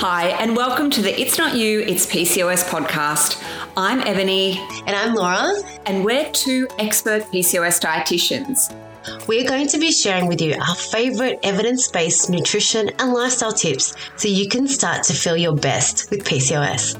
[0.00, 3.42] Hi, and welcome to the It's Not You, It's PCOS podcast.
[3.76, 4.60] I'm Ebony.
[4.86, 5.54] And I'm Lora.
[5.86, 8.72] And we're two expert PCOS dietitians.
[9.26, 13.92] We're going to be sharing with you our favorite evidence based nutrition and lifestyle tips
[14.14, 16.96] so you can start to feel your best with PCOS.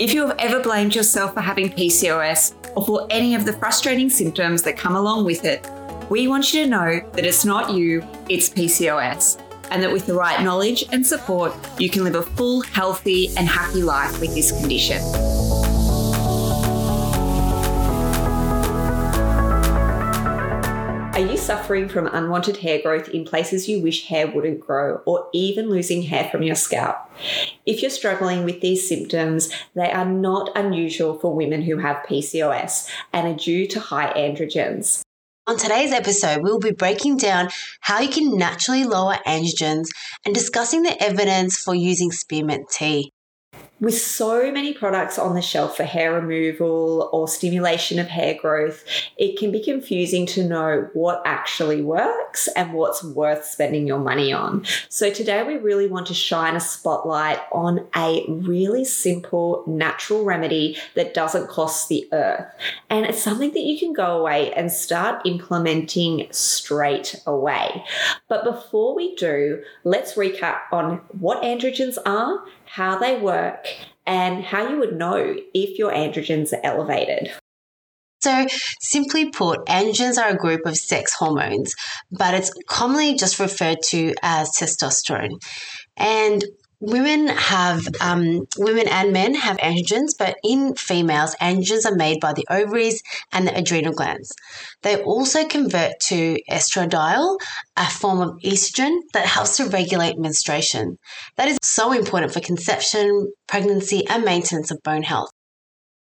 [0.00, 4.10] If you have ever blamed yourself for having PCOS or for any of the frustrating
[4.10, 5.64] symptoms that come along with it,
[6.10, 9.40] we want you to know that it's not you, it's PCOS
[9.72, 13.48] and that with the right knowledge and support, you can live a full, healthy, and
[13.48, 15.02] happy life with this condition.
[21.14, 25.28] Are you suffering from unwanted hair growth in places you wish hair wouldn't grow, or
[25.32, 26.96] even losing hair from your scalp?
[27.64, 32.88] If you're struggling with these symptoms, they are not unusual for women who have PCOS
[33.12, 35.02] and are due to high androgens.
[35.44, 37.48] On today's episode, we'll be breaking down
[37.80, 39.88] how you can naturally lower androgens
[40.24, 43.12] and discussing the evidence for using spearmint tea
[43.82, 48.84] with so many products on the shelf for hair removal or stimulation of hair growth,
[49.16, 54.32] it can be confusing to know what actually works and what's worth spending your money
[54.32, 54.64] on.
[54.88, 60.78] So, today we really want to shine a spotlight on a really simple natural remedy
[60.94, 62.46] that doesn't cost the earth.
[62.88, 67.84] And it's something that you can go away and start implementing straight away.
[68.28, 73.66] But before we do, let's recap on what androgens are how they work,
[74.06, 77.32] and how you would know if your androgens are elevated.
[78.22, 78.46] So,
[78.80, 81.74] simply put, androgens are a group of sex hormones,
[82.12, 85.42] but it's commonly just referred to as testosterone.
[85.96, 86.44] And
[86.82, 92.32] women have um, women and men have androgens, but in females, androgens are made by
[92.32, 94.34] the ovaries and the adrenal glands.
[94.82, 97.38] They also convert to estradiol,
[97.76, 100.98] a form of estrogen that helps to regulate menstruation.
[101.36, 105.30] That is so important for conception, pregnancy, and maintenance of bone health.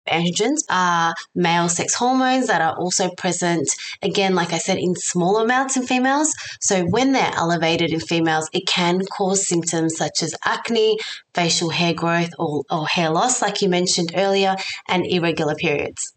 [0.08, 3.68] Androgens are male sex hormones that are also present,
[4.02, 6.32] again, like I said, in small amounts in females.
[6.60, 10.98] So when they're elevated in females, it can cause symptoms such as acne,
[11.34, 14.56] facial hair growth, or, or hair loss, like you mentioned earlier,
[14.88, 16.12] and irregular periods.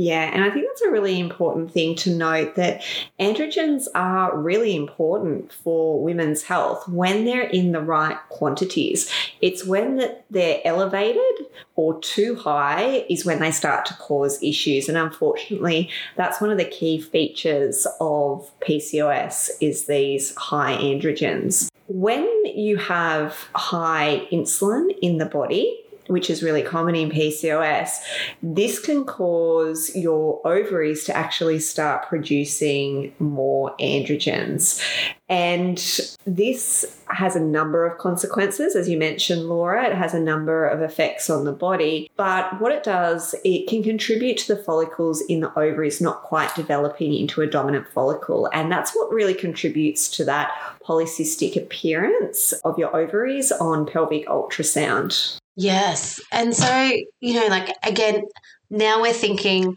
[0.00, 2.82] Yeah, and I think that's a really important thing to note that
[3.18, 9.10] androgens are really important for women's health when they're in the right quantities.
[9.40, 14.88] It's when they're elevated or too high is when they start to cause issues.
[14.88, 21.72] And unfortunately, that's one of the key features of PCOS is these high androgens.
[21.88, 28.00] When you have high insulin in the body, which is really common in PCOS,
[28.42, 34.82] this can cause your ovaries to actually start producing more androgens.
[35.30, 35.76] And
[36.24, 38.74] this has a number of consequences.
[38.74, 42.10] As you mentioned, Lora, it has a number of effects on the body.
[42.16, 46.54] But what it does, it can contribute to the follicles in the ovaries not quite
[46.54, 48.48] developing into a dominant follicle.
[48.54, 50.50] And that's what really contributes to that
[50.82, 55.38] polycystic appearance of your ovaries on pelvic ultrasound.
[55.60, 56.20] Yes.
[56.30, 58.22] And so, you know, like again,
[58.70, 59.74] now we're thinking,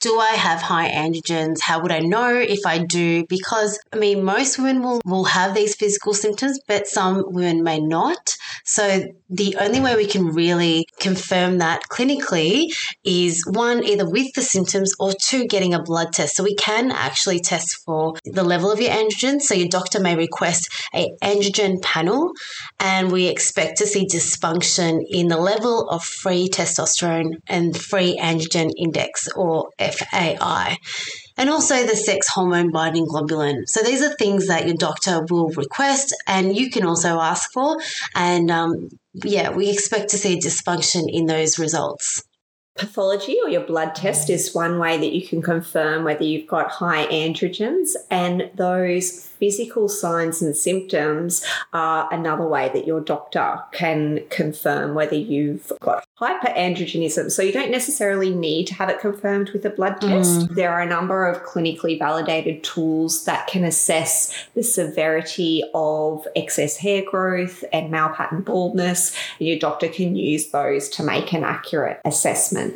[0.00, 1.60] do I have high androgens?
[1.60, 3.24] How would I know if I do?
[3.28, 7.80] Because I mean, most women will, will have these physical symptoms, but some women may
[7.80, 8.36] not.
[8.64, 12.66] So the only way we can really confirm that clinically
[13.04, 16.36] is one, either with the symptoms or two, getting a blood test.
[16.36, 19.42] So we can actually test for the level of your androgens.
[19.42, 22.32] So your doctor may request a androgen panel
[22.78, 28.70] and we expect to see dysfunction in the level of free testosterone and free androgen
[28.76, 30.76] index or FAI,
[31.36, 33.62] and also the sex hormone binding globulin.
[33.66, 37.78] So these are things that your doctor will request and you can also ask for.
[38.14, 42.22] And um, yeah, we expect to see a dysfunction in those results.
[42.78, 46.70] Pathology or your blood test is one way that you can confirm whether you've got
[46.70, 54.20] high androgens, and those physical signs and symptoms are another way that your doctor can
[54.30, 57.30] confirm whether you've got hyperandrogenism.
[57.30, 60.40] So you don't necessarily need to have it confirmed with a blood test.
[60.40, 60.54] Mm.
[60.56, 66.76] There are a number of clinically validated tools that can assess the severity of excess
[66.76, 69.14] hair growth and male pattern baldness.
[69.38, 72.67] And your doctor can use those to make an accurate assessment.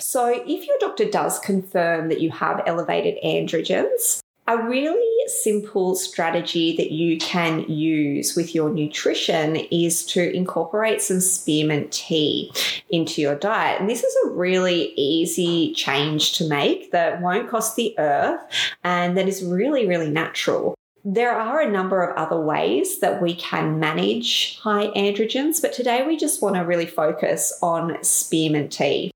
[0.00, 6.74] So if your doctor does confirm that you have elevated androgens, a really simple strategy
[6.78, 12.50] that you can use with your nutrition is to incorporate some spearmint tea
[12.88, 13.78] into your diet.
[13.78, 18.40] And this is a really easy change to make that won't cost the earth
[18.82, 20.74] and that is really, really natural.
[21.04, 26.06] There are a number of other ways that we can manage high androgens, but today
[26.06, 29.10] we just want to really focus on spearmint tea.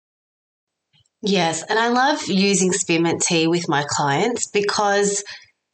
[1.23, 5.23] Yes, and I love using spearmint tea with my clients because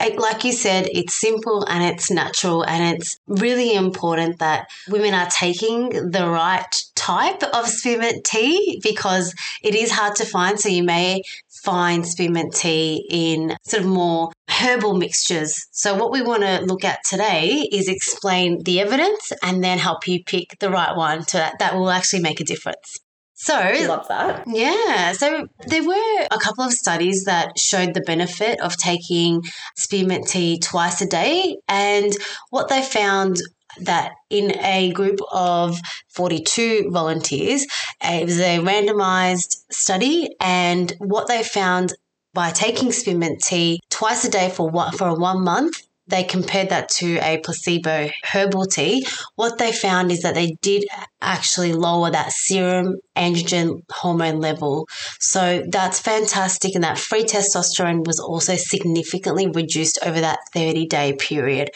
[0.00, 5.26] like you said, it's simple and it's natural, and it's really important that women are
[5.26, 10.60] taking the right type of spearmint tea because it is hard to find.
[10.60, 11.22] So you may
[11.64, 15.66] find spearmint tea in sort of more herbal mixtures.
[15.72, 20.06] So what we want to look at today is explain the evidence and then help
[20.06, 23.00] you pick the right one to that will actually make a difference.
[23.40, 24.42] So, love that.
[24.48, 25.12] Yeah.
[25.12, 29.42] So, there were a couple of studies that showed the benefit of taking
[29.76, 31.56] spearmint tea twice a day.
[31.68, 32.12] And
[32.50, 33.36] what they found
[33.82, 37.64] that in a group of 42 volunteers,
[38.02, 40.34] it was a randomized study.
[40.40, 41.94] And what they found
[42.34, 46.70] by taking spearmint tea twice a day for one, for a one month they compared
[46.70, 49.06] that to a placebo herbal tea,
[49.36, 50.84] what they found is that they did
[51.20, 54.88] actually lower that serum androgen hormone level.
[55.18, 56.74] So that's fantastic.
[56.74, 61.70] And that free testosterone was also significantly reduced over that 30 day period.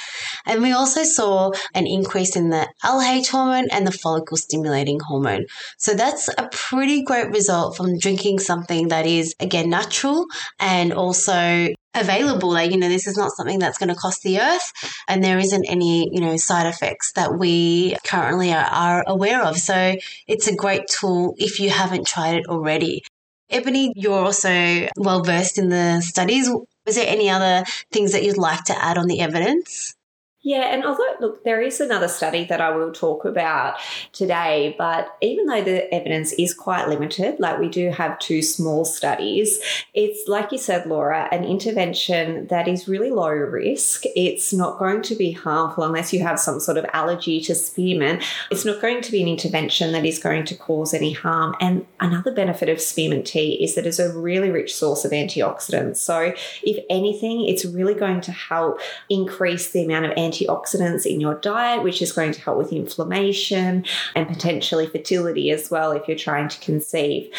[0.47, 5.47] And we also saw an increase in the LH hormone and the follicle stimulating hormone.
[5.77, 10.27] So that's a pretty great result from drinking something that is, again, natural
[10.61, 12.51] and also available.
[12.51, 14.73] Like, you know, this is not something that's going to cost the earth
[15.09, 19.59] and there isn't any, you know, side effects that we currently are, are aware of.
[19.59, 19.97] So
[20.27, 23.03] it's a great tool if you haven't tried it already.
[23.51, 26.49] Ebony, you're also well versed in the studies.
[26.87, 29.95] Was there any other things that you'd like to add on the evidence?
[30.45, 33.77] Yeah, and although, look, there is another study that I will talk about
[34.11, 38.85] today, but even though the evidence is quite limited, like we do have two small
[38.85, 39.61] studies,
[39.95, 44.03] it's like you said, Lora, an intervention that is really low risk.
[44.17, 48.25] It's not going to be harmful unless you have some sort of allergy to spearmint.
[48.51, 51.55] It's not going to be an intervention that is going to cause any harm.
[51.61, 55.99] And another benefit of spearmint tea is that it's a really rich source of antioxidants.
[55.99, 56.35] So,
[56.65, 61.35] if anything, it's really going to help increase the amount of antioxidants antioxidants in your
[61.37, 63.85] diet, which is going to help with inflammation
[64.15, 67.33] and potentially fertility as well if you're trying to conceive.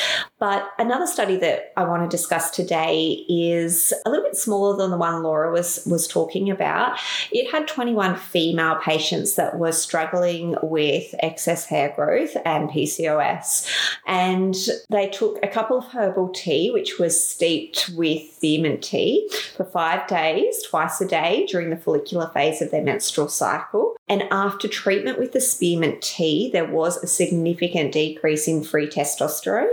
[0.44, 4.92] But another study that I want to discuss today is a little bit smaller than
[4.92, 7.00] the one Lora was, was talking about.
[7.32, 13.72] It had 21 female patients that were struggling with excess hair growth and PCOS.
[14.06, 14.54] And
[14.90, 20.06] they took a couple of herbal tea, which was steeped with spearmint tea, for five
[20.08, 23.96] days, twice a day during the follicular phase of their menstrual cycle.
[24.10, 29.72] And after treatment with the spearmint tea, there was a significant decrease in free testosterone.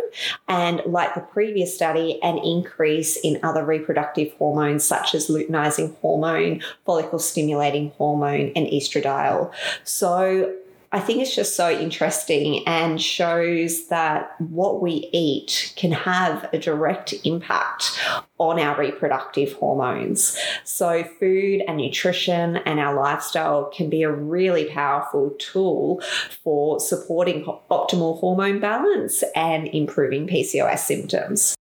[0.48, 6.62] And like the previous study, an increase in other reproductive hormones such as luteinizing hormone,
[6.86, 9.52] follicle stimulating hormone, and estradiol.
[9.84, 10.54] So
[10.92, 16.58] I think it's just so interesting and shows that what we eat can have a
[16.58, 17.96] direct impact
[18.38, 20.36] on our reproductive hormones.
[20.64, 26.00] So, food and nutrition and our lifestyle can be a really powerful tool
[26.42, 31.54] for supporting optimal hormone balance and improving PCOS symptoms.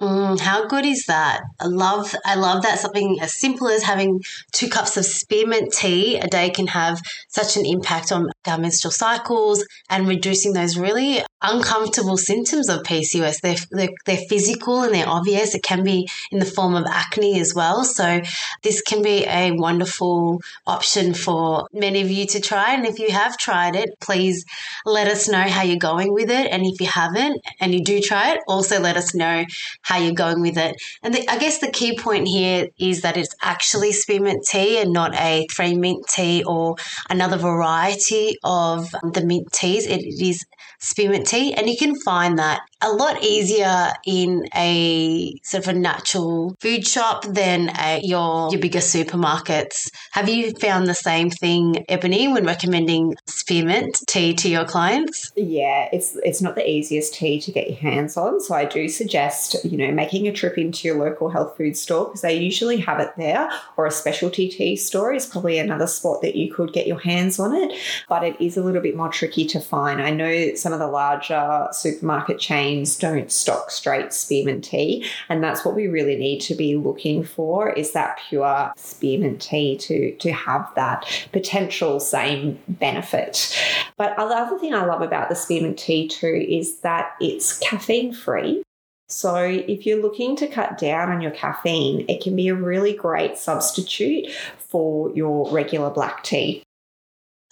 [0.00, 1.42] Mm, how good is that?
[1.58, 4.22] I love I love that something as simple as having
[4.52, 8.92] two cups of spearmint tea a day can have such an impact on our menstrual
[8.92, 13.40] cycles and reducing those really uncomfortable symptoms of PCOS.
[13.40, 15.54] They're, they're, they're physical and they're obvious.
[15.54, 17.84] It can be in the form of acne as well.
[17.84, 18.20] So
[18.62, 22.74] this can be a wonderful option for many of you to try.
[22.74, 24.44] And if you have tried it, please
[24.84, 26.50] let us know how you're going with it.
[26.50, 29.44] And if you haven't and you do try it, also let us know
[29.82, 30.76] how you're going with it.
[31.02, 34.92] And the, I guess the key point here is that it's actually spearmint tea and
[34.92, 36.76] not a three mint tea or
[37.08, 39.86] another variety of the mint teas.
[39.86, 40.44] It is
[40.80, 46.56] spearmint and you can find that a lot easier in a sort of a natural
[46.60, 49.90] food shop than at your your bigger supermarkets.
[50.12, 55.32] Have you found the same thing, Ebony, when recommending spearmint tea to your clients?
[55.34, 58.88] Yeah, it's it's not the easiest tea to get your hands on, so I do
[58.88, 62.78] suggest you know making a trip into your local health food store because they usually
[62.78, 66.72] have it there, or a specialty tea store is probably another spot that you could
[66.72, 67.76] get your hands on it,
[68.08, 70.00] but it is a little bit more tricky to find.
[70.00, 72.67] I know some of the larger supermarket chains
[72.98, 75.06] don't stock straight spearmint tea.
[75.28, 79.76] And that's what we really need to be looking for is that pure spearmint tea
[79.78, 83.56] to, to have that potential same benefit.
[83.96, 88.12] But the other thing I love about the spearmint tea too is that it's caffeine
[88.12, 88.62] free
[89.10, 92.92] So, if you're looking to cut down on your caffeine, it can be a really
[92.92, 96.62] great substitute for your regular black tea.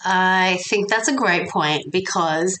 [0.05, 2.57] I think that's a great point because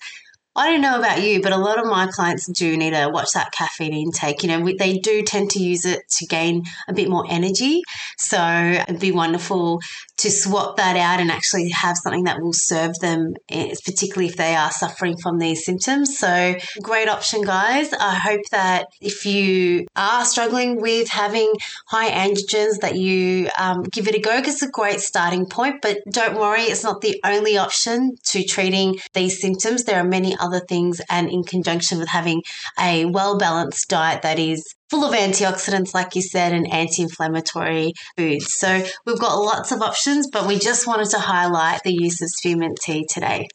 [0.57, 3.33] I don't know about you, but a lot of my clients do need to watch
[3.33, 4.41] that caffeine intake.
[4.41, 7.83] You know, they do tend to use it to gain a bit more energy.
[8.17, 9.81] So it'd be wonderful
[10.17, 14.35] to swap that out and actually have something that will serve them, eh, particularly if
[14.35, 16.17] they are suffering from these symptoms.
[16.17, 17.93] So, great option, guys.
[17.93, 21.53] I hope that if you are struggling with having
[21.85, 25.83] high androgens, that you um, give it a go because it's a great starting point.
[25.83, 29.83] But don't worry, it's not the only option to treating these symptoms.
[29.83, 32.41] There are many other things, and in conjunction with having
[32.79, 37.93] a well balanced diet that is full of antioxidants, like you said, and anti inflammatory
[38.15, 38.53] foods.
[38.53, 42.29] So we've got lots of options, but we just wanted to highlight the use of
[42.29, 43.47] spearmint tea today.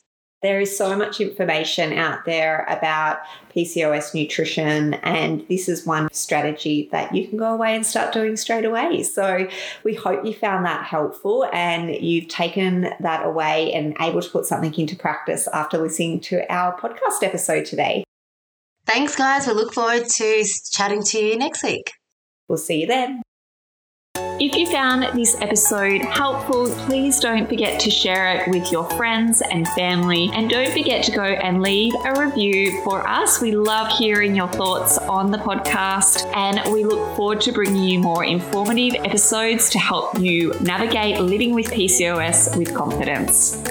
[0.42, 3.20] There is so much information out there about
[3.54, 8.36] PCOS nutrition, and this is one strategy that you can go away and start doing
[8.36, 9.04] straight away.
[9.04, 9.48] So,
[9.84, 14.44] we hope you found that helpful and you've taken that away and able to put
[14.44, 18.02] something into practice after listening to our podcast episode today.
[18.84, 19.46] Thanks, guys.
[19.46, 21.92] We look forward to chatting to you next week.
[22.48, 23.21] We'll see you then.
[24.44, 29.40] If you found this episode helpful, please don't forget to share it with your friends
[29.40, 30.32] and family.
[30.34, 33.40] And don't forget to go and leave a review for us.
[33.40, 38.00] We love hearing your thoughts on the podcast, and we look forward to bringing you
[38.00, 43.62] more informative episodes to help you navigate living with PCOS with confidence.